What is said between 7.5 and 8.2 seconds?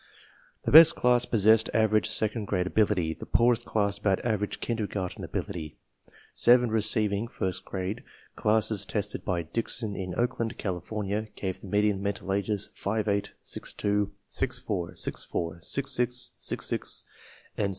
grade)